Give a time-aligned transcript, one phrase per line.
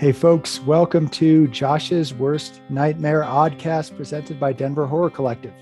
[0.00, 5.52] Hey, folks, welcome to Josh's Worst Nightmare Oddcast presented by Denver Horror Collective.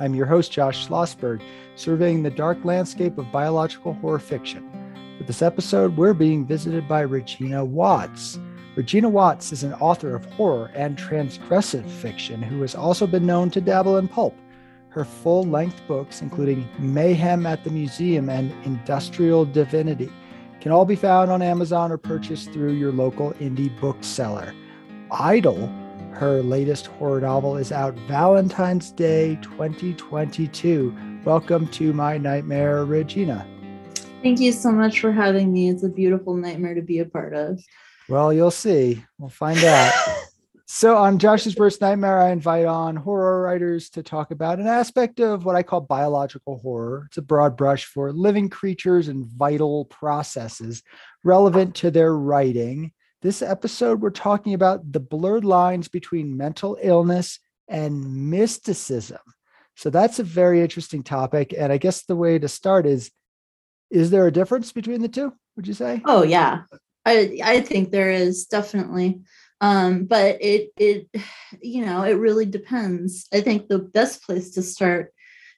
[0.00, 1.42] I'm your host, Josh Schlossberg,
[1.76, 4.66] surveying the dark landscape of biological horror fiction.
[5.18, 8.38] For this episode, we're being visited by Regina Watts.
[8.74, 13.50] Regina Watts is an author of horror and transgressive fiction who has also been known
[13.50, 14.34] to dabble in pulp.
[14.88, 20.10] Her full length books, including Mayhem at the Museum and Industrial Divinity,
[20.60, 24.54] can all be found on Amazon or purchased through your local indie bookseller.
[25.10, 25.68] Idol,
[26.12, 31.20] her latest horror novel, is out Valentine's Day 2022.
[31.24, 33.46] Welcome to my nightmare, Regina.
[34.22, 35.68] Thank you so much for having me.
[35.68, 37.60] It's a beautiful nightmare to be a part of.
[38.08, 39.04] Well, you'll see.
[39.18, 39.92] We'll find out.
[40.70, 45.18] So, on Josh's Worst Nightmare, I invite on horror writers to talk about an aspect
[45.18, 47.04] of what I call biological horror.
[47.06, 50.82] It's a broad brush for living creatures and vital processes
[51.24, 52.92] relevant to their writing.
[53.22, 59.20] This episode, we're talking about the blurred lines between mental illness and mysticism.
[59.74, 61.54] So, that's a very interesting topic.
[61.56, 63.10] And I guess the way to start is
[63.90, 66.02] is there a difference between the two, would you say?
[66.04, 66.64] Oh, yeah.
[67.06, 69.22] I, I think there is definitely
[69.60, 71.08] um, but it it
[71.62, 75.12] you know it really depends i think the best place to start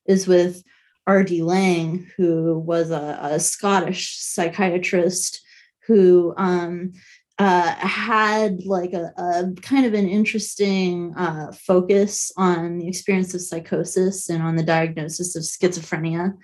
[0.07, 0.63] is with
[1.07, 1.43] R.D.
[1.43, 5.41] Laing who was a, a Scottish psychiatrist
[5.87, 6.93] who um,
[7.39, 13.41] uh, had like a, a, kind of an interesting uh, focus on the experience of
[13.41, 16.35] psychosis and on the diagnosis of schizophrenia.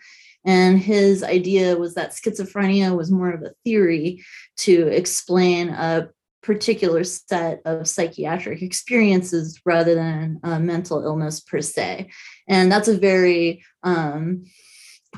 [0.44, 4.24] And his idea was that schizophrenia was more of a theory
[4.58, 6.08] to explain a
[6.46, 12.08] particular set of psychiatric experiences rather than mental illness per se.
[12.48, 14.44] And that's a very um,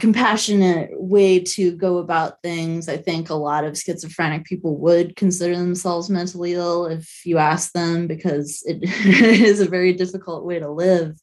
[0.01, 2.89] compassionate way to go about things.
[2.89, 7.73] I think a lot of schizophrenic people would consider themselves mentally ill if you ask
[7.73, 11.19] them, because it is a very difficult way to live.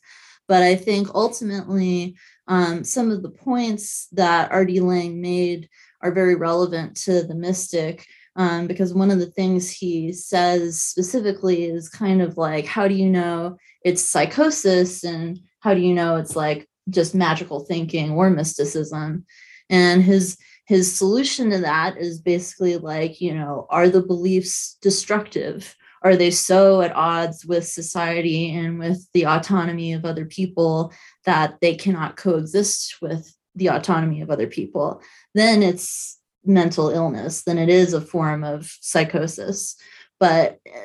[0.47, 2.15] But I think ultimately,
[2.47, 4.79] um, some of the points that R.D.
[4.81, 5.67] Laing made
[6.01, 8.05] are very relevant to the mystic
[8.35, 12.94] um, because one of the things he says specifically is kind of like, how do
[12.94, 18.29] you know it's psychosis and how do you know it's like just magical thinking or
[18.29, 19.25] mysticism?
[19.69, 20.38] And his
[20.68, 25.75] his solution to that is basically like, you know, are the beliefs destructive?
[26.01, 30.91] Are they so at odds with society and with the autonomy of other people
[31.25, 35.01] that they cannot coexist with the autonomy of other people?
[35.35, 36.14] Then it's
[36.45, 39.75] mental illness, than it is a form of psychosis.
[40.19, 40.79] But uh,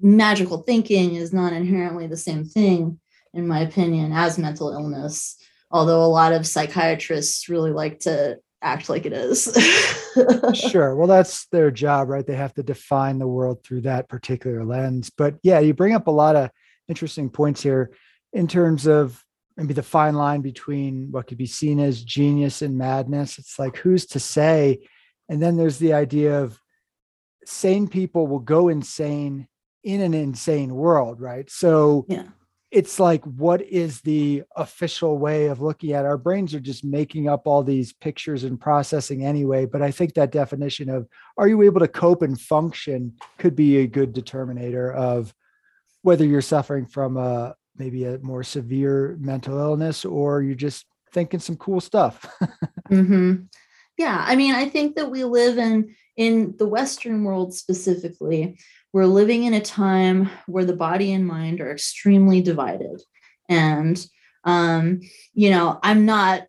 [0.00, 3.00] magical thinking is not inherently the same thing,
[3.34, 5.36] in my opinion, as mental illness.
[5.70, 9.44] Although a lot of psychiatrists really like to act like it is.
[10.54, 10.96] sure.
[10.96, 12.26] Well, that's their job, right?
[12.26, 15.10] They have to define the world through that particular lens.
[15.10, 16.50] But yeah, you bring up a lot of
[16.88, 17.90] interesting points here
[18.32, 19.22] in terms of
[19.56, 23.38] maybe the fine line between what could be seen as genius and madness.
[23.38, 24.80] It's like, who's to say
[25.28, 26.60] and then there's the idea of
[27.44, 29.48] sane people will go insane
[29.84, 31.48] in an insane world, right?
[31.50, 32.24] So yeah.
[32.70, 36.08] it's like, what is the official way of looking at it?
[36.08, 39.64] our brains are just making up all these pictures and processing anyway.
[39.64, 41.06] But I think that definition of
[41.38, 45.32] are you able to cope and function could be a good determinator of
[46.02, 51.40] whether you're suffering from a maybe a more severe mental illness or you're just thinking
[51.40, 52.26] some cool stuff.
[52.90, 53.42] mm-hmm
[53.96, 58.58] yeah i mean i think that we live in in the western world specifically.
[58.92, 63.02] We're living in a time where the body and mind are extremely divided.
[63.48, 64.04] And
[64.44, 65.00] um
[65.34, 66.46] you know i'm not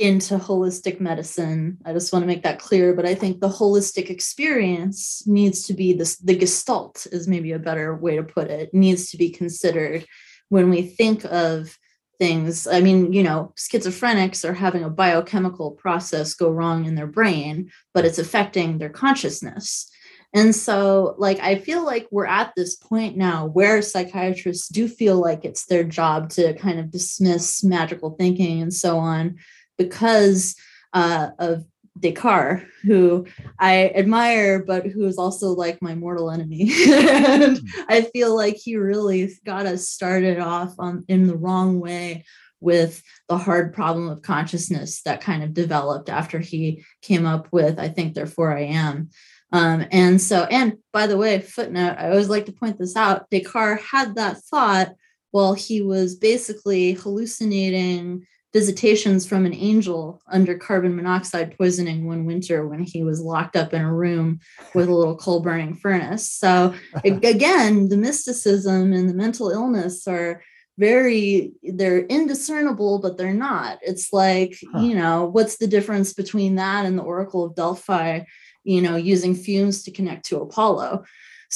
[0.00, 1.78] into holistic medicine.
[1.84, 5.74] I just want to make that clear but i think the holistic experience needs to
[5.74, 9.30] be this the gestalt is maybe a better way to put it needs to be
[9.30, 10.06] considered
[10.48, 11.76] when we think of
[12.18, 12.66] things.
[12.66, 17.70] I mean, you know, schizophrenics are having a biochemical process go wrong in their brain,
[17.94, 19.90] but it's affecting their consciousness.
[20.34, 25.20] And so, like, I feel like we're at this point now where psychiatrists do feel
[25.20, 29.36] like it's their job to kind of dismiss magical thinking and so on
[29.78, 30.56] because
[30.92, 31.64] uh, of
[31.98, 33.26] Descartes, who
[33.58, 36.70] I admire, but who is also like my mortal enemy.
[36.88, 37.60] and.
[37.88, 42.24] I feel like he really got us started off on in the wrong way
[42.60, 47.78] with the hard problem of consciousness that kind of developed after he came up with,
[47.78, 49.10] I think, therefore I am.
[49.52, 53.30] Um, and so, and by the way, footnote, I always like to point this out
[53.30, 54.94] Descartes had that thought
[55.30, 58.26] while he was basically hallucinating
[58.56, 63.74] visitations from an angel under carbon monoxide poisoning one winter when he was locked up
[63.74, 64.40] in a room
[64.74, 66.32] with a little coal burning furnace.
[66.32, 66.72] So,
[67.04, 70.42] again, the mysticism and the mental illness are
[70.78, 74.80] very they're indiscernible but they're not it's like huh.
[74.80, 78.20] you know what's the difference between that and the oracle of delphi
[78.62, 81.02] you know using fumes to connect to apollo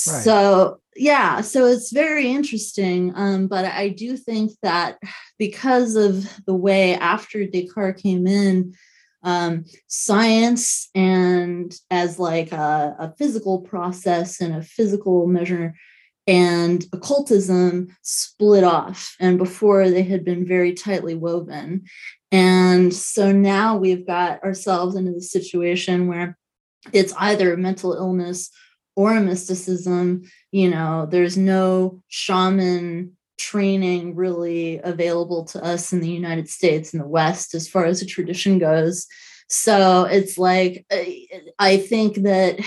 [0.09, 0.23] right.
[0.23, 4.99] so yeah so it's very interesting um, but i do think that
[5.39, 8.75] because of the way after descartes came in
[9.23, 15.75] um, science and as like a, a physical process and a physical measure
[16.27, 21.83] and occultism split off and before they had been very tightly woven
[22.33, 26.39] and so now we've got ourselves into the situation where
[26.93, 28.51] it's either mental illness
[29.01, 36.49] or mysticism you know there's no shaman training really available to us in the united
[36.49, 39.07] states in the west as far as the tradition goes
[39.49, 40.85] so it's like
[41.59, 42.61] i think that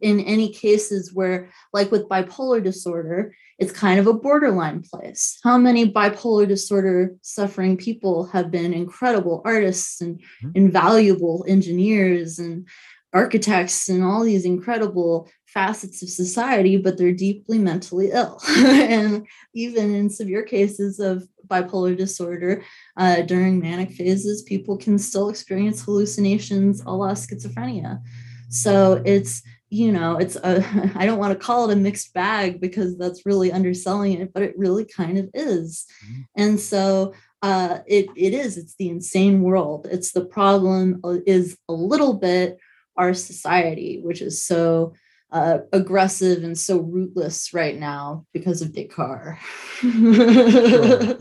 [0.00, 5.38] in any cases where, like with bipolar disorder, it's kind of a borderline place.
[5.42, 10.50] How many bipolar disorder suffering people have been incredible artists and mm-hmm.
[10.54, 12.66] invaluable engineers and
[13.12, 18.40] architects and all these incredible facets of society, but they're deeply mentally ill.
[18.48, 22.62] and even in severe cases of bipolar disorder,
[22.96, 28.00] uh, during manic phases, people can still experience hallucinations a la schizophrenia.
[28.48, 29.42] So it's
[29.72, 30.64] you know it's a
[30.96, 34.42] i don't want to call it a mixed bag because that's really underselling it but
[34.42, 36.22] it really kind of is mm-hmm.
[36.36, 41.56] and so uh, it, it is it's the insane world it's the problem uh, is
[41.68, 42.58] a little bit
[42.96, 44.92] our society which is so
[45.32, 49.38] uh, aggressive and so rootless right now because of descartes
[49.80, 51.18] sure.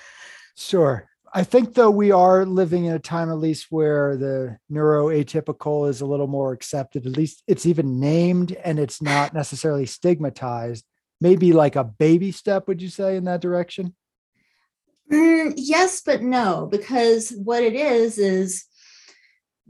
[0.56, 5.88] sure I think though we are living in a time at least where the neuroatypical
[5.88, 7.06] is a little more accepted.
[7.06, 10.84] At least it's even named and it's not necessarily stigmatized.
[11.20, 13.94] Maybe like a baby step, would you say, in that direction?
[15.12, 18.64] Mm, yes, but no, because what it is is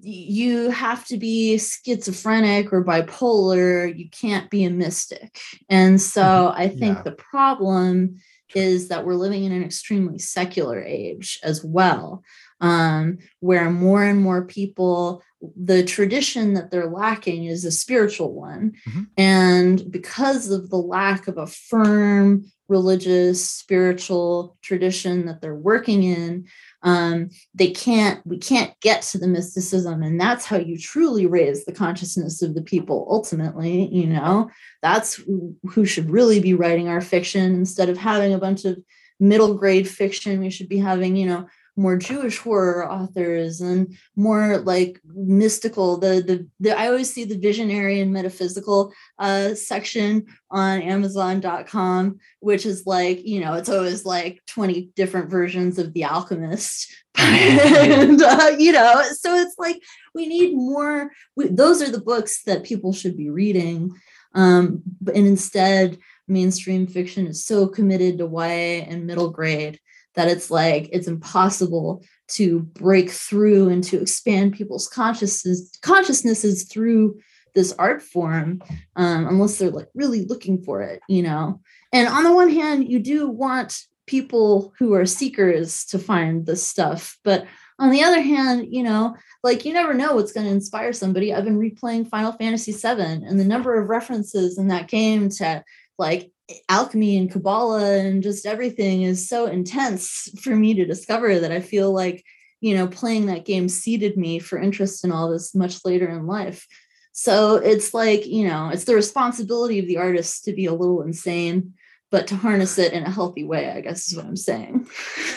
[0.02, 3.96] you have to be schizophrenic or bipolar.
[3.96, 5.38] You can't be a mystic.
[5.68, 6.60] And so mm-hmm.
[6.60, 7.02] I think yeah.
[7.02, 8.20] the problem
[8.54, 12.22] is that we're living in an extremely secular age as well,
[12.60, 15.22] um, where more and more people,
[15.56, 18.72] the tradition that they're lacking is a spiritual one.
[18.88, 19.02] Mm-hmm.
[19.16, 26.46] And because of the lack of a firm religious, spiritual tradition that they're working in,
[26.82, 31.64] um, they can't we can't get to the mysticism and that's how you truly raise
[31.64, 34.48] the consciousness of the people ultimately you know?
[34.80, 35.20] That's
[35.68, 37.54] who should really be writing our fiction.
[37.54, 38.78] Instead of having a bunch of
[39.18, 41.46] middle grade fiction we should be having you know
[41.80, 45.96] more Jewish horror authors and more like mystical.
[45.96, 52.66] The the, the I always see the visionary and metaphysical uh, section on Amazon.com, which
[52.66, 56.94] is like you know it's always like twenty different versions of The Alchemist.
[57.16, 59.82] and uh, you know, so it's like
[60.14, 61.10] we need more.
[61.34, 63.92] We, those are the books that people should be reading,
[64.34, 65.98] um, and instead
[66.28, 69.80] mainstream fiction is so committed to YA and middle grade
[70.14, 77.18] that it's like it's impossible to break through and to expand people's consciousness consciousnesses through
[77.54, 78.62] this art form
[78.96, 81.60] um, unless they're like really looking for it you know?
[81.92, 86.66] And on the one hand you do want people who are seekers to find this
[86.66, 87.46] stuff but
[87.78, 91.32] on the other hand you know like you never know what's going to inspire somebody.
[91.32, 95.64] I've been replaying final fantasy 7 and the number of references in that game to
[95.98, 96.30] like
[96.68, 101.60] alchemy and kabbalah and just everything is so intense for me to discover that i
[101.60, 102.24] feel like
[102.60, 106.26] you know playing that game seeded me for interest in all this much later in
[106.26, 106.66] life
[107.12, 111.02] so it's like you know it's the responsibility of the artist to be a little
[111.02, 111.74] insane
[112.10, 114.88] but to harness it in a healthy way, I guess is what I'm saying.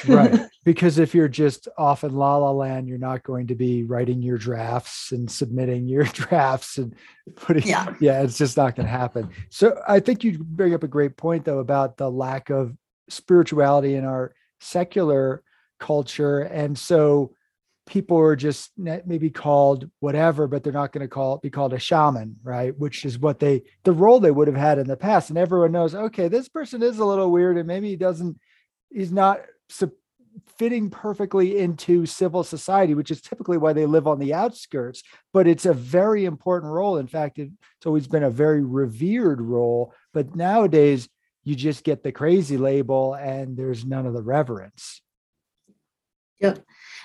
[0.08, 0.41] right.
[0.63, 4.22] Because if you're just off in la la land, you're not going to be writing
[4.22, 6.96] your drafts and submitting your drafts and
[7.36, 9.29] putting, yeah, yeah it's just not going to happen.
[9.50, 12.75] So I think you bring up a great point, though, about the lack of
[13.10, 15.43] spirituality in our secular
[15.79, 16.39] culture.
[16.39, 17.34] And so
[17.86, 21.79] people are just maybe called whatever, but they're not going to call be called a
[21.79, 22.77] shaman, right?
[22.77, 25.29] Which is what they the role they would have had in the past.
[25.29, 28.39] And everyone knows, okay, this person is a little weird, and maybe he doesn't,
[28.89, 29.41] he's not
[30.58, 35.04] fitting perfectly into civil society, which is typically why they live on the outskirts.
[35.32, 36.98] But it's a very important role.
[36.98, 39.94] In fact, it's always been a very revered role.
[40.14, 41.10] But nowadays,
[41.44, 45.02] you just get the crazy label, and there's none of the reverence.
[46.40, 46.64] Yep.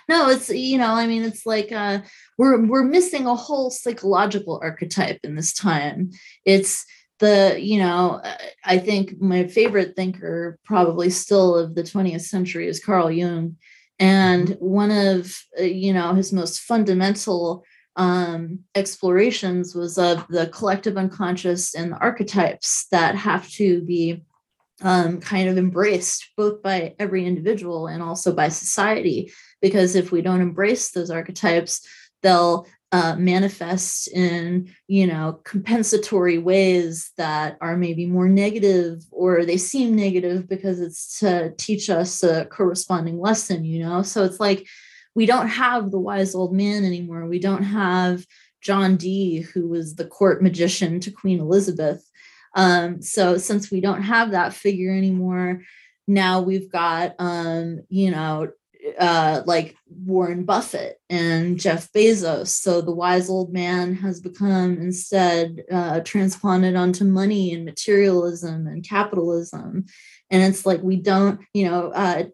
[0.08, 2.00] No, it's you know, I mean, it's like uh,
[2.38, 6.10] we're we're missing a whole psychological archetype in this time.
[6.44, 6.86] It's
[7.18, 8.20] the you know
[8.64, 13.56] i think my favorite thinker probably still of the 20th century is carl jung
[13.98, 14.64] and mm-hmm.
[14.64, 17.64] one of uh, you know his most fundamental
[17.96, 24.24] um, explorations was of the collective unconscious and the archetypes that have to be
[24.82, 30.22] um, kind of embraced both by every individual and also by society because if we
[30.22, 31.84] don't embrace those archetypes
[32.22, 39.58] they'll uh, manifest in you know compensatory ways that are maybe more negative or they
[39.58, 44.02] seem negative because it's to teach us a corresponding lesson you know?
[44.02, 44.66] So it's like
[45.14, 47.26] we don't have the wise old man anymore.
[47.26, 48.24] We don't have
[48.60, 52.04] john dee who was the court magician to queen elizabeth.
[52.54, 55.60] Um, so since we don't have that figure anymore
[56.08, 58.48] now we've got um, you know
[58.98, 62.48] uh, like Warren Buffett and Jeff Bezos.
[62.48, 68.86] So the wise old man has become instead uh, transplanted onto money and materialism and
[68.86, 69.86] capitalism.
[70.30, 72.24] And it's like we don't, you know, uh,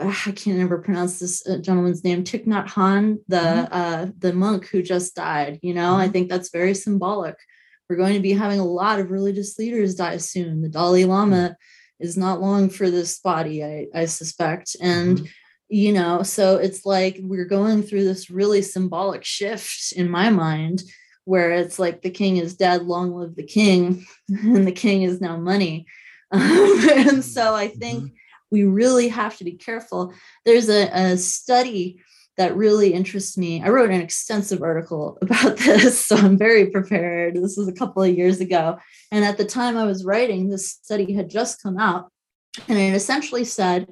[0.00, 3.72] I can't ever pronounce this uh, gentleman's name, Thich Nhat Hanh, the mm-hmm.
[3.72, 5.58] uh, the monk who just died.
[5.62, 6.02] You know, mm-hmm.
[6.02, 7.36] I think that's very symbolic.
[7.88, 10.60] We're going to be having a lot of religious leaders die soon.
[10.60, 12.04] The Dalai Lama mm-hmm.
[12.04, 15.26] is not long for this body, I, I suspect, and mm-hmm
[15.70, 20.82] you know so it's like we're going through this really symbolic shift in my mind
[21.24, 25.20] where it's like the king is dead long live the king and the king is
[25.20, 25.86] now money.
[26.32, 26.42] Um,
[26.92, 28.14] and so i think mm-hmm.
[28.50, 30.12] we really have to be careful.
[30.44, 32.02] There's a, a study
[32.36, 33.62] that really interests me.
[33.62, 37.36] I wrote an extensive article about this so i'm very prepared.
[37.36, 38.78] This was a couple of years ago.
[39.12, 42.10] And at the time i was writing this study had just come out
[42.66, 43.86] and it essentially said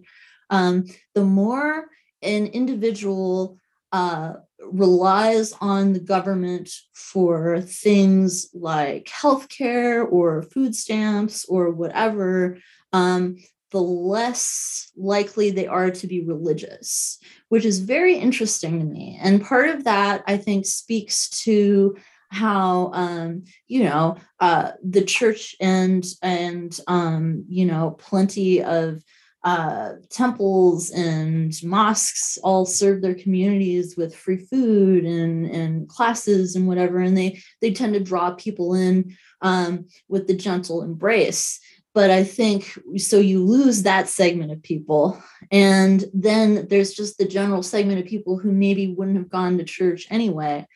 [0.50, 1.86] um, the more
[2.22, 3.58] an individual
[3.92, 4.34] uh,
[4.70, 12.58] relies on the government for things like healthcare or food stamps or whatever,
[12.92, 13.36] um,
[13.70, 19.18] the less likely they are to be religious, which is very interesting to me.
[19.22, 21.96] And part of that, I think, speaks to
[22.30, 29.02] how um, you know uh, the church and and um, you know plenty of
[29.44, 36.66] uh, temples and mosques all serve their communities with free food and, and classes and
[36.66, 41.60] whatever and they they tend to draw people in um, with the gentle embrace.
[41.94, 47.26] But i think so you lose that segment of people and then there's just the
[47.26, 50.66] general segment of people who maybe wouldn't have gone to church anyway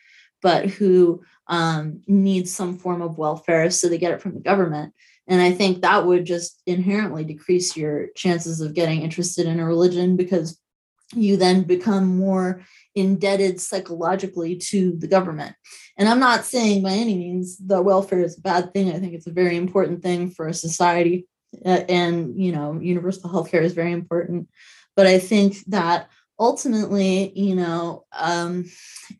[0.41, 4.93] but who um, need some form of welfare so they get it from the government
[5.27, 9.65] and I think that would just inherently decrease your chances of getting interested in a
[9.65, 10.59] religion because
[11.15, 12.61] you then become more
[12.95, 15.55] indebted psychologically to the government.
[15.97, 18.91] And I'm not saying by any means that welfare is a bad thing.
[18.91, 21.27] I think it's a very important thing for a society.
[21.63, 24.49] Uh, and, you know, universal healthcare is very important.
[24.95, 28.65] But I think that ultimately, you know, um,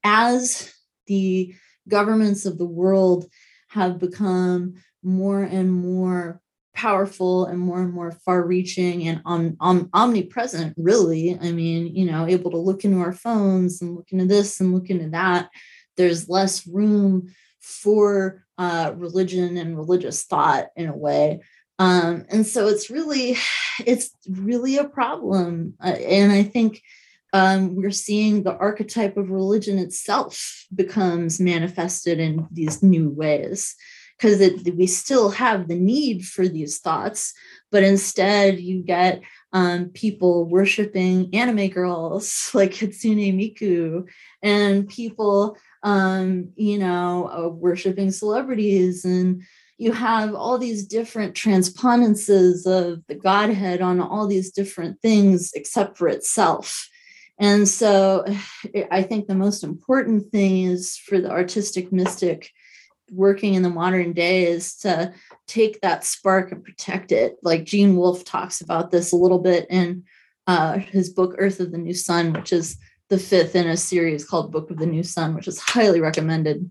[0.03, 0.73] as
[1.07, 1.53] the
[1.87, 3.29] governments of the world
[3.69, 6.41] have become more and more
[6.73, 11.37] powerful and more and more far reaching and om- om- omnipresent really.
[11.39, 14.73] I mean you know able to look into our phones and look into this and
[14.73, 15.49] look into that.
[15.97, 21.41] There's less room for uh, religion and religious thought in a way.
[21.79, 23.37] Um, and so it's really
[23.85, 25.75] it's really a problem.
[25.83, 26.81] Uh, and i think
[27.35, 33.75] um, we're seeing the archetype of religion itself becomes manifested in these new ways
[34.17, 34.39] because
[34.75, 37.33] we still have the need for these thoughts,
[37.71, 44.07] but instead you get um, people worshiping anime girls like Hatsune Miku
[44.41, 49.43] and people, um, you know, uh, worshiping celebrities and
[49.77, 55.97] you have all these different transpondences of the Godhead on all these different things except
[55.97, 56.87] for itself.
[57.39, 58.25] And so
[58.91, 62.51] I think the most important thing is for the artistic mystic
[63.13, 65.13] working in the modern day is to
[65.47, 67.35] take that spark and protect it.
[67.43, 70.03] Like Gene Wolfe talks about this a little bit in
[70.47, 72.77] uh, his book Urth of the New Sun, which is
[73.09, 76.69] the fifth in a series called Book of the New Sun, which is highly recommended.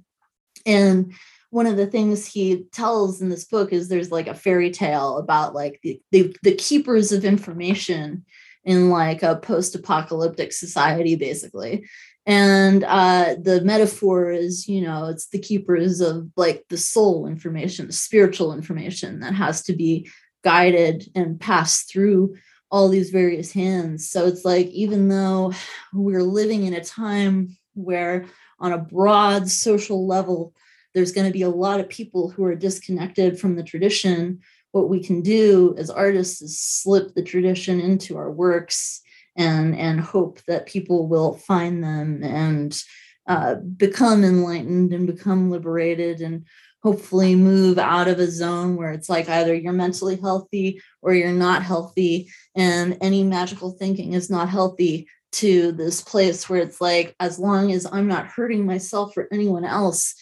[0.67, 1.13] And
[1.51, 5.19] one of the things he tells in this book is there's like a fairy tale
[5.19, 8.25] about like the, the, the keepers of information
[8.65, 11.87] in like a post-apocalyptic society basically
[12.25, 17.87] and uh, the metaphor is you know it's the keepers of like the soul information
[17.87, 20.09] the spiritual information that has to be
[20.43, 22.35] guided and passed through
[22.73, 24.09] all these various hands.
[24.09, 25.52] So it's like, even though
[25.93, 28.25] we're living in a time where,
[28.59, 30.55] on a broad social level,
[30.95, 34.41] there's going to be a lot of people who are disconnected from the tradition.
[34.71, 39.02] What we can do as artists is slip the tradition into our works
[39.37, 42.83] and and hope that people will find them and
[43.27, 46.45] uh, become enlightened and become liberated and
[46.83, 51.31] hopefully move out of a zone where it's like either you're mentally healthy or you're
[51.31, 52.29] not healthy.
[52.57, 57.73] And any magical thinking is not healthy to this place where it's like as long
[57.73, 60.15] as i'm not hurting myself or anyone else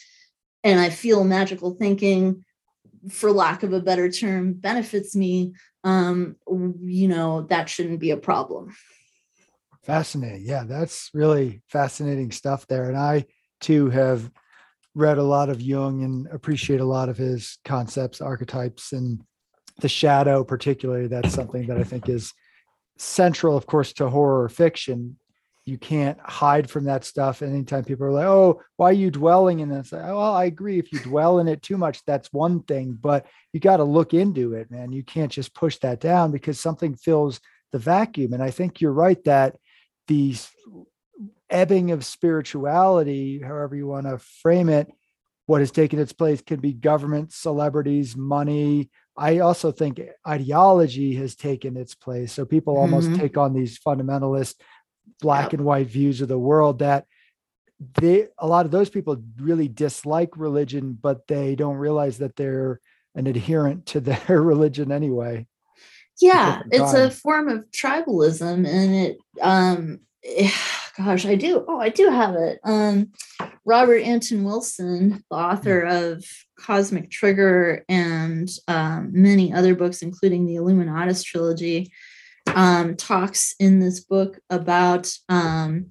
[0.64, 2.44] and i feel magical thinking
[3.10, 5.52] for lack of a better term benefits me
[5.84, 6.36] um
[6.82, 8.74] you know that shouldn't be a problem
[9.84, 13.24] fascinating yeah that's really fascinating stuff there and i
[13.60, 14.30] too have
[14.94, 19.22] read a lot of Jung and appreciate a lot of his concepts, archetypes, and
[19.80, 21.06] the shadow, particularly.
[21.06, 22.32] That's something that I think is
[22.98, 25.16] central, of course, to horror fiction.
[25.64, 27.42] You can't hide from that stuff.
[27.42, 30.78] Anytime people are like, "Oh, why are you dwelling in this?" Well, I agree.
[30.78, 34.12] If you dwell in it too much, that's one thing, but you got to look
[34.12, 34.90] into it, man.
[34.90, 37.40] You can't just push that down because something fills
[37.72, 38.32] the vacuum.
[38.32, 39.56] And I think you're right that
[40.10, 40.50] these
[41.48, 44.90] ebbing of spirituality, however you want to frame it,
[45.46, 48.90] what has taken its place could be government, celebrities, money.
[49.16, 52.32] I also think ideology has taken its place.
[52.32, 53.20] So people almost mm-hmm.
[53.20, 54.56] take on these fundamentalist
[55.20, 55.54] black yep.
[55.54, 57.06] and white views of the world that
[58.00, 62.80] they a lot of those people really dislike religion, but they don't realize that they're
[63.14, 65.46] an adherent to their religion anyway.
[66.20, 70.00] Yeah, it's a form of tribalism and it um
[70.96, 71.64] gosh, I do.
[71.66, 72.60] Oh, I do have it.
[72.64, 73.12] Um,
[73.64, 75.92] Robert Anton Wilson, the author hmm.
[75.92, 76.24] of
[76.58, 81.90] Cosmic Trigger and um, many other books, including the Illuminatus trilogy,
[82.54, 85.86] um, talks in this book about um,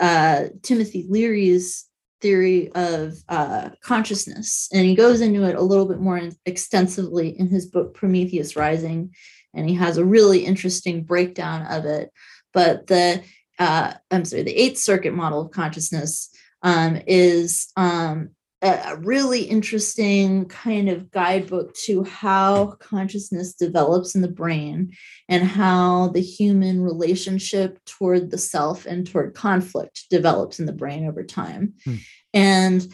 [0.00, 1.86] uh, Timothy Leary's
[2.20, 4.68] theory of uh, consciousness.
[4.72, 9.14] And he goes into it a little bit more extensively in his book, Prometheus Rising.
[9.58, 12.10] And he has a really interesting breakdown of it.
[12.54, 13.22] But the
[13.58, 16.30] uh, I'm sorry, the Eighth Circuit model of consciousness
[16.62, 18.30] um, is um,
[18.60, 24.92] a really interesting kind of guidebook to how consciousness develops in the brain
[25.28, 31.06] and how the human relationship toward the self and toward conflict develops in the brain
[31.06, 31.74] over time.
[31.84, 31.94] Hmm.
[32.34, 32.92] And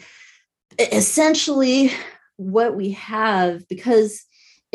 [0.79, 1.91] essentially,
[2.37, 4.23] what we have, because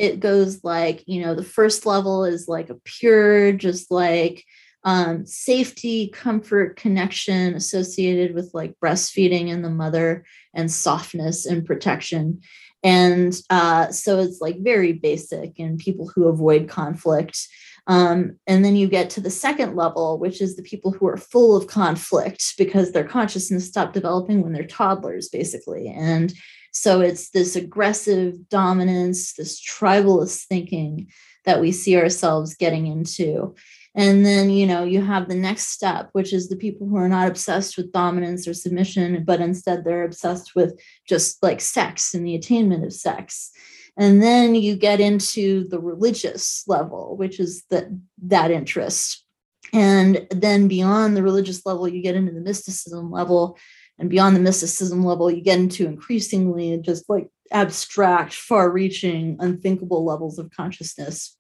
[0.01, 4.45] it goes like, you know, the first level is like a pure, just like,
[4.85, 12.41] um, safety, comfort, connection associated with like breastfeeding and the mother, and softness and protection.
[12.83, 17.47] And uh, so it's like very basic and people who avoid conflict.
[17.87, 21.17] Um, and then you get to the second level, which is the people who are
[21.17, 25.89] full of conflict because their consciousness stopped developing when they're toddlers, basically.
[25.89, 26.33] And
[26.73, 31.11] so it's this aggressive dominance, this tribalist thinking
[31.45, 33.55] that we see ourselves getting into.
[33.95, 37.09] And then, you know, you have the next step, which is the people who are
[37.09, 42.25] not obsessed with dominance or submission, but instead they're obsessed with just like sex and
[42.25, 43.51] the attainment of sex.
[43.97, 47.87] And then you get into the religious level, which is that
[48.23, 49.25] that interest.
[49.73, 53.59] And then beyond the religious level, you get into the mysticism level.
[54.01, 60.05] And beyond the mysticism level, you get into increasingly just like abstract, far reaching, unthinkable
[60.05, 61.37] levels of consciousness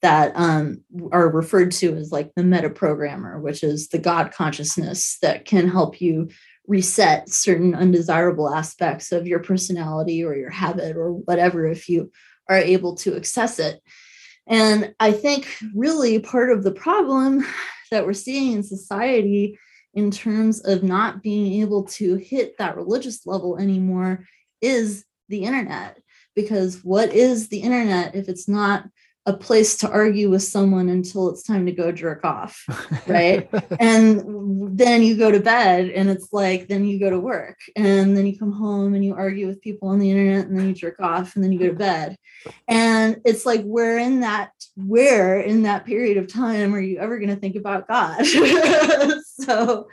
[0.00, 5.18] that um, are referred to as like the meta programmer, which is the God consciousness
[5.22, 6.28] that can help you
[6.68, 12.12] reset certain undesirable aspects of your personality or your habit or whatever if you
[12.48, 13.82] are able to access it.
[14.46, 17.44] And I think really part of the problem
[17.90, 19.58] that we're seeing in society
[19.94, 24.26] in terms of not being able to hit that religious level anymore
[24.60, 25.98] is the internet.
[26.34, 28.86] Because what is the internet if it's not
[29.26, 32.62] a place to argue with someone until it's time to go jerk off
[33.06, 33.48] right?
[33.80, 38.16] And then you go to bed and it's like then you go to work and
[38.16, 40.74] then you come home and you argue with people on the internet and then you
[40.74, 42.18] jerk off and then you go to bed.
[42.68, 47.18] And it's like where in that where in that period of time are you ever
[47.18, 48.18] going to think about god
[49.40, 49.88] so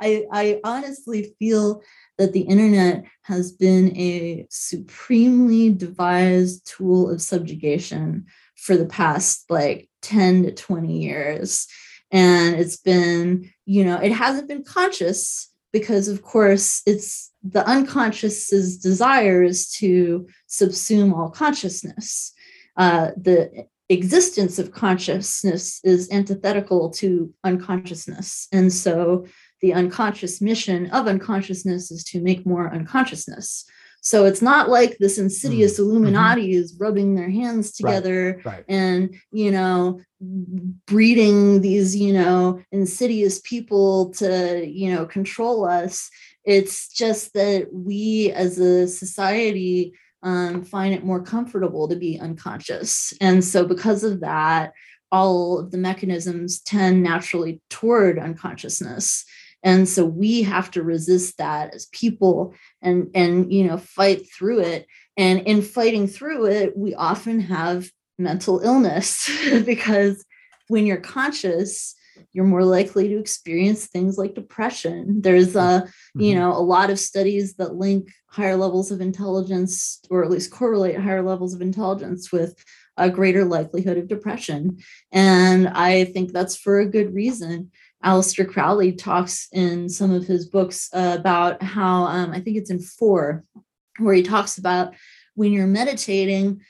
[0.00, 1.82] i i honestly feel
[2.18, 8.26] that the internet has been a supremely devised tool of subjugation
[8.56, 11.66] for the past like 10 to 20 years.
[12.10, 18.78] And it's been, you know, it hasn't been conscious because, of course, it's the unconscious's
[18.78, 22.32] desire is to subsume all consciousness.
[22.76, 28.48] Uh, the existence of consciousness is antithetical to unconsciousness.
[28.52, 29.26] And so
[29.60, 33.66] the unconscious mission of unconsciousness is to make more unconsciousness.
[34.00, 35.90] So it's not like this insidious mm-hmm.
[35.90, 38.64] Illuminati is rubbing their hands together right, right.
[38.68, 46.10] and, you know, breeding these, you know, insidious people to, you know, control us.
[46.44, 49.94] It's just that we as a society
[50.24, 53.12] um, find it more comfortable to be unconscious.
[53.20, 54.72] And so, because of that,
[55.12, 59.24] all of the mechanisms tend naturally toward unconsciousness
[59.64, 64.60] and so we have to resist that as people and and you know fight through
[64.60, 69.28] it and in fighting through it we often have mental illness
[69.64, 70.24] because
[70.68, 71.96] when you're conscious
[72.32, 75.20] you're more likely to experience things like depression.
[75.22, 76.38] There's a you mm-hmm.
[76.40, 80.98] know a lot of studies that link higher levels of intelligence or at least correlate
[80.98, 82.54] higher levels of intelligence with
[82.96, 84.78] a greater likelihood of depression.
[85.12, 87.70] And i think that's for a good reason.
[88.04, 92.78] Aleister Crowley talks in some of his books about how um, I think it's in
[92.78, 93.44] four,
[93.98, 94.92] where he talks about
[95.34, 96.60] when you're meditating,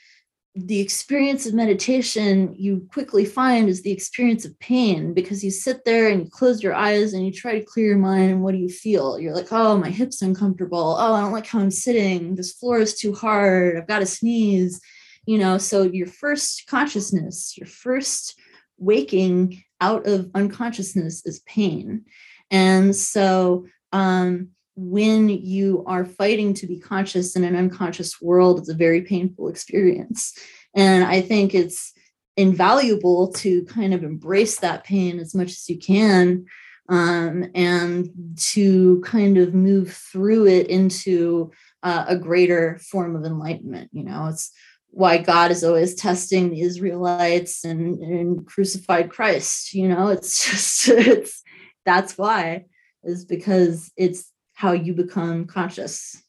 [0.55, 5.83] the experience of meditation you quickly find is the experience of pain because you sit
[5.83, 8.53] there and you close your eyes and you try to clear your mind and what
[8.53, 9.19] do you feel?
[9.19, 10.95] You're like oh my hips uncomfortable.
[10.97, 12.35] Oh i don't like how i'm sitting.
[12.35, 13.77] This floor is too hard.
[13.77, 14.79] I've got to sneeze.
[15.25, 18.39] You know so your first consciousness your first
[18.77, 22.05] waking out of unconsciousness is pain.
[22.49, 28.69] And so um, when you are fighting to be conscious in an unconscious world, it's
[28.69, 30.37] a very painful experience.
[30.75, 31.93] And I think it's
[32.37, 36.45] invaluable to kind of embrace that pain as much as you can
[36.89, 41.51] um, and to kind of move through it into
[41.83, 43.89] uh, a greater form of enlightenment.
[43.93, 44.51] You know, it's
[44.89, 49.73] why God is always testing the Israelites and, and crucified Christ.
[49.73, 51.43] You know, it's just it's
[51.85, 52.65] that's why
[53.03, 56.21] is because it's how you become conscious.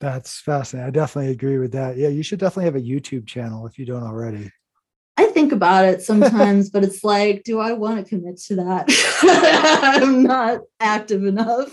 [0.00, 0.88] That's fascinating.
[0.88, 1.96] I definitely agree with that.
[1.96, 4.50] Yeah, you should definitely have a YouTube channel if you don't already.
[5.16, 8.90] I think about it sometimes, but it's like, do I want to commit to that?
[10.02, 11.72] I'm not active enough.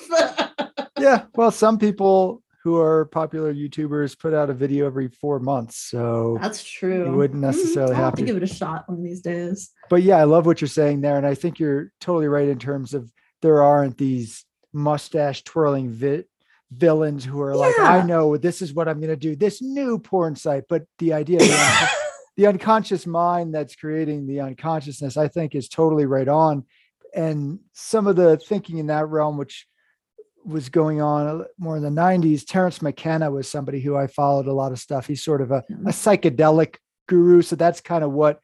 [0.99, 5.77] yeah, well, some people who are popular YouTubers put out a video every four months.
[5.77, 7.05] So that's true.
[7.05, 7.57] You wouldn't mm-hmm.
[7.57, 9.71] necessarily have, have to give it a shot one of these days.
[9.89, 11.17] But yeah, I love what you're saying there.
[11.17, 16.25] And I think you're totally right in terms of there aren't these mustache twirling vi-
[16.71, 17.57] villains who are yeah.
[17.57, 20.63] like, I know this is what I'm going to do, this new porn site.
[20.69, 21.89] But the idea of the,
[22.37, 26.65] the unconscious mind that's creating the unconsciousness, I think is totally right on.
[27.13, 29.67] And some of the thinking in that realm, which
[30.43, 34.53] was going on more in the 90s terence mckenna was somebody who i followed a
[34.53, 35.87] lot of stuff he's sort of a, hmm.
[35.87, 38.39] a psychedelic guru so that's kind of what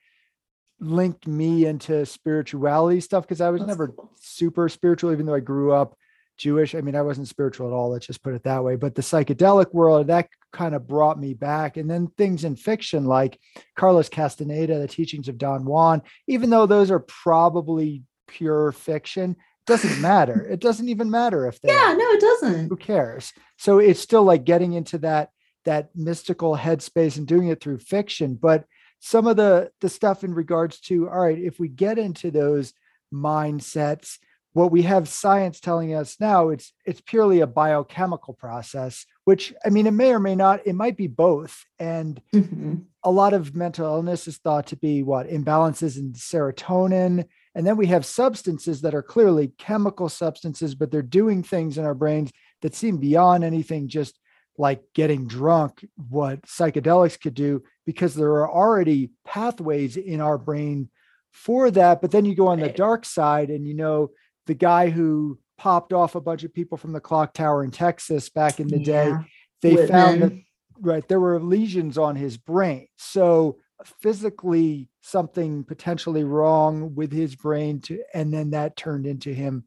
[0.80, 5.72] linked me into spirituality stuff because i was never super spiritual even though i grew
[5.72, 5.98] up
[6.38, 8.96] jewish i mean i wasn't spiritual at all let's just put it that way but
[8.96, 13.40] the psychedelic world that kind of brought me back and then things in fiction like
[13.76, 19.36] carlos castaneda the teachings of don juan even though those are probably pure fiction
[19.68, 20.48] doesn't matter.
[20.50, 22.70] It doesn't even matter if they Yeah, no, it doesn't.
[22.70, 23.34] Who cares?
[23.58, 25.30] So it's still like getting into that
[25.66, 28.36] that mystical headspace and doing it through fiction.
[28.36, 28.66] But
[29.00, 32.74] some of the the stuff in regards to all right, if we get into those
[33.14, 34.18] mindsets,
[34.58, 39.70] what we have science telling us now, it's it's purely a biochemical process, which I
[39.70, 41.64] mean, it may or may not, it might be both.
[41.80, 42.76] And mm-hmm.
[43.04, 47.26] a lot of mental illness is thought to be what imbalances in serotonin
[47.58, 51.86] and then we have substances that are clearly chemical substances, but they're doing things in
[51.86, 54.20] our brains that seem beyond anything just
[54.60, 60.92] like getting drunk, what psychedelics could do, because there are already pathways in our brain
[61.32, 62.00] for that.
[62.00, 64.12] But then you go on the dark side, and you know,
[64.48, 68.30] the guy who popped off a bunch of people from the clock tower in Texas
[68.30, 68.86] back in the yeah.
[68.86, 69.14] day,
[69.62, 69.88] they Whitman.
[69.88, 70.42] found that
[70.80, 72.88] right there were lesions on his brain.
[72.98, 73.58] So
[74.02, 79.64] physically something potentially wrong with his brain to and then that turned into him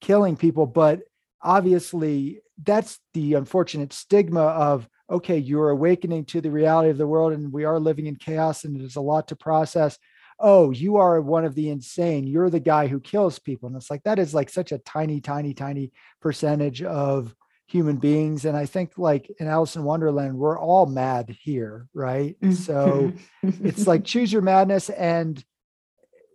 [0.00, 1.00] killing people but
[1.40, 7.32] obviously that's the unfortunate stigma of okay you're awakening to the reality of the world
[7.32, 9.96] and we are living in chaos and there's a lot to process
[10.38, 13.90] oh you are one of the insane you're the guy who kills people and it's
[13.90, 17.34] like that is like such a tiny tiny tiny percentage of
[17.72, 18.44] human beings.
[18.44, 22.36] And I think like in Alice in Wonderland, we're all mad here, right?
[22.52, 25.42] So it's like choose your madness and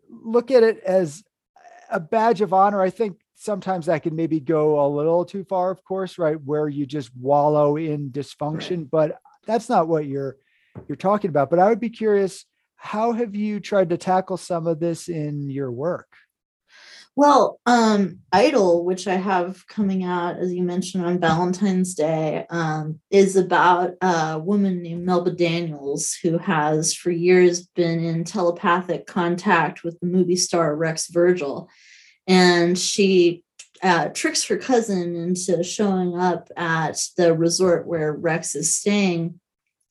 [0.09, 1.23] look at it as
[1.91, 2.81] a badge of honor.
[2.81, 6.41] I think sometimes that can maybe go a little too far, of course, right?
[6.43, 10.37] Where you just wallow in dysfunction, but that's not what you're
[10.87, 11.51] you're talking about.
[11.51, 12.45] But I would be curious
[12.77, 16.07] how have you tried to tackle some of this in your work?
[17.17, 22.99] Well, um, Idol, which I have coming out, as you mentioned, on Valentine's Day, um,
[23.09, 29.83] is about a woman named Melba Daniels who has for years been in telepathic contact
[29.83, 31.71] with the movie star Rex Virgil.
[32.27, 33.43] And she
[33.81, 39.39] uh, tricks her cousin into showing up at the resort where Rex is staying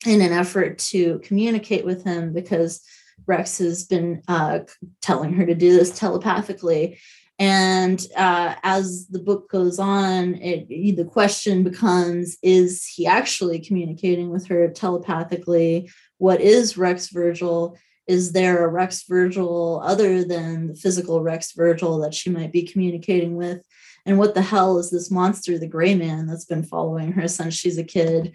[0.04, 2.82] in an effort to communicate with him because
[3.26, 4.60] Rex has been uh,
[5.00, 6.98] telling her to do this telepathically.
[7.38, 14.30] And uh, as the book goes on, it, the question becomes Is he actually communicating
[14.30, 15.90] with her telepathically?
[16.18, 17.78] What is Rex Virgil?
[18.06, 22.62] Is there a Rex Virgil other than the physical Rex Virgil that she might be
[22.62, 23.62] communicating with?
[24.06, 27.54] And what the hell is this monster, the gray man, that's been following her since
[27.54, 28.34] she's a kid?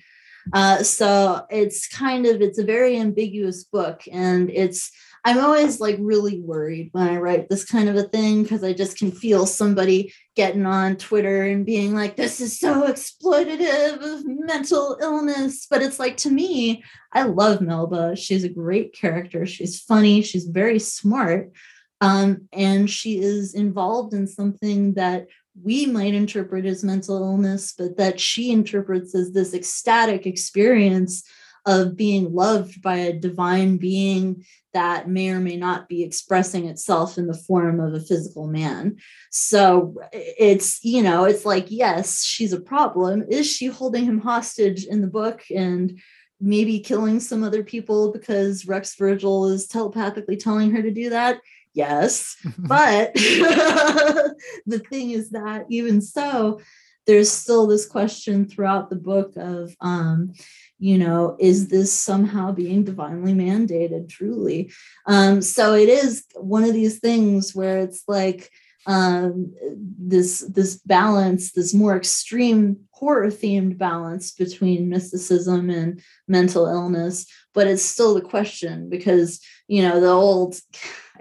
[0.54, 4.92] Uh, so it's kind of it's a very ambiguous book, and it's
[5.24, 8.74] I'm always like really worried when I write this kind of a thing because I
[8.74, 14.26] just can feel somebody getting on Twitter and being like, this is so exploitative of
[14.26, 15.68] mental illness.
[15.70, 18.16] But it's like, to me, I love Melba.
[18.16, 19.46] She's a great character.
[19.46, 20.24] She's funny.
[20.24, 21.52] She's very smart.
[22.00, 25.28] Um, and she is involved in something that
[25.60, 31.24] we might interpret as mental illness, but that she interprets as this ecstatic experience
[31.66, 37.18] of being loved by a divine being that may or may not be expressing itself
[37.18, 38.96] in the form of a physical man.
[39.30, 43.26] So it's, you know, it's like, yes, she's a problem.
[43.30, 46.00] Is she holding him hostage in the book and
[46.42, 51.40] maybe killing some other people because Rex Virgil is telepathically telling her to do that?
[51.74, 56.60] yes but the thing is that even so
[57.08, 60.34] there's still this question throughout the book of um,
[60.80, 64.72] you know is this somehow being divinely mandated truly
[65.08, 68.50] um, so it is one of these things where it's like
[68.88, 69.54] um,
[70.00, 77.68] this this balance this more extreme horror themed balance between mysticism and mental illness but
[77.68, 80.56] it's still the question because you know the old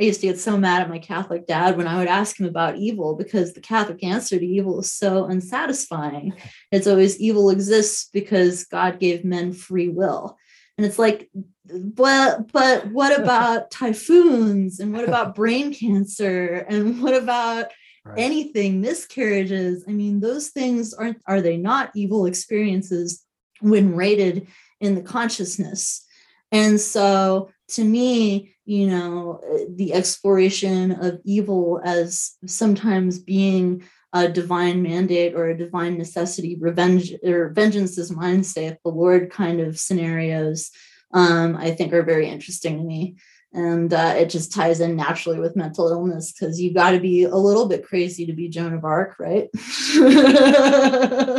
[0.01, 2.47] I used to get so mad at my Catholic dad when I would ask him
[2.47, 6.33] about evil because the Catholic answer to evil is so unsatisfying.
[6.73, 10.39] It's always evil exists because God gave men free will.
[10.81, 11.29] And it's like,
[11.71, 17.67] but but what about typhoons and what about brain cancer and what about
[18.07, 18.19] right.
[18.19, 19.85] anything miscarriages?
[19.87, 23.23] I mean, those things aren't are they not evil experiences
[23.61, 24.47] when rated
[24.81, 26.03] in the consciousness?
[26.51, 34.83] And so to me, you know, the exploration of evil as sometimes being a divine
[34.83, 39.79] mandate or a divine necessity, revenge or vengeance is mine, saith the Lord kind of
[39.79, 40.71] scenarios,
[41.13, 43.17] um, I think are very interesting to me.
[43.53, 47.25] And uh, it just ties in naturally with mental illness because you got to be
[47.25, 49.49] a little bit crazy to be Joan of Arc, right?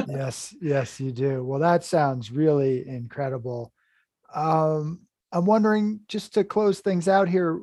[0.09, 1.41] yes, yes, you do.
[1.43, 3.71] Well, that sounds really incredible.
[4.33, 7.61] Um, I'm wondering, just to close things out here,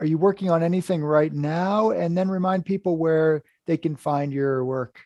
[0.00, 1.90] are you working on anything right now?
[1.90, 5.00] And then remind people where they can find your work.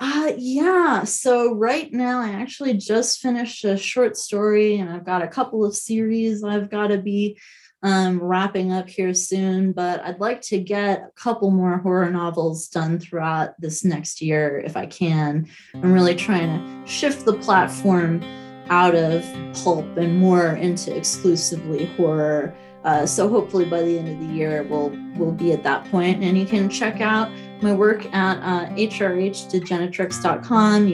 [0.00, 1.02] Uh, yeah.
[1.04, 5.64] So right now, I actually just finished a short story, and I've got a couple
[5.64, 7.38] of series I've got to be
[7.82, 9.72] um, wrapping up here soon.
[9.72, 14.60] But I'd like to get a couple more horror novels done throughout this next year
[14.64, 15.48] if I can.
[15.74, 18.22] I'm really trying to shift the platform
[18.70, 19.24] out of
[19.64, 22.54] pulp and more into exclusively horror.
[22.84, 26.22] Uh, so hopefully by the end of the year we'll we'll be at that point
[26.22, 27.28] and you can check out
[27.62, 28.88] my work at uh, you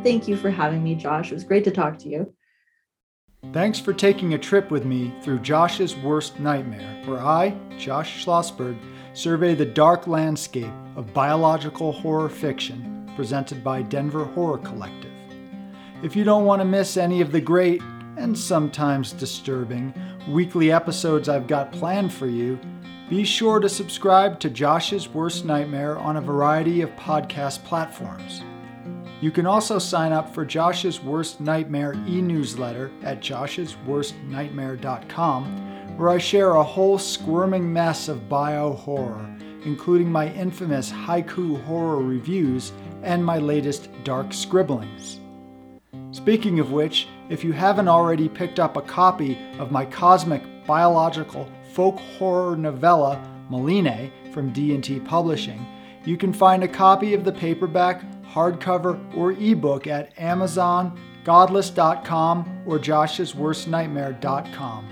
[0.04, 1.32] Thank you for having me, Josh.
[1.32, 2.34] It was great to talk to you.
[3.54, 8.78] Thanks for taking a trip with me through Josh's worst nightmare, where I, Josh Schlossberg,
[9.14, 15.12] survey the dark landscape of biological horror fiction presented by Denver Horror Collective.
[16.04, 17.82] If you don't want to miss any of the great
[18.18, 19.94] and sometimes disturbing
[20.28, 22.60] weekly episodes I've got planned for you,
[23.10, 28.42] be sure to subscribe to Josh's Worst Nightmare on a variety of podcast platforms.
[29.22, 36.18] You can also sign up for Josh's Worst Nightmare e newsletter at joshsworstnightmare.com, where I
[36.20, 42.72] share a whole squirming mess of bio horror including my infamous haiku horror reviews
[43.04, 45.20] and my latest dark scribblings.
[46.12, 51.50] Speaking of which, if you haven't already picked up a copy of my cosmic biological
[51.74, 55.66] folk horror novella Maline from D&T Publishing,
[56.06, 58.02] you can find a copy of the paperback,
[58.38, 64.88] hardcover, or ebook at Amazon, godless.com, or joshsworstnightmare.com.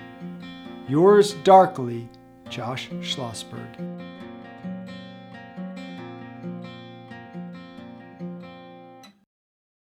[0.87, 2.09] Yours darkly,
[2.49, 3.94] Josh Schlossberg.